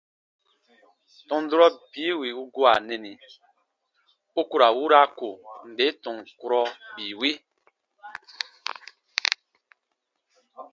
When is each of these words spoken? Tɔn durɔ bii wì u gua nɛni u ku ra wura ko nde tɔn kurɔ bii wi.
Tɔn 1.27 1.41
durɔ 1.49 1.67
bii 1.91 2.13
wì 2.19 2.29
u 2.41 2.43
gua 2.53 2.73
nɛni 2.87 3.13
u 4.39 4.41
ku 4.49 4.55
ra 4.61 4.67
wura 4.77 5.01
ko 5.17 5.29
nde 5.69 5.85
tɔn 6.03 6.17
kurɔ 6.39 6.61
bii 6.93 7.13
wi. 7.19 7.31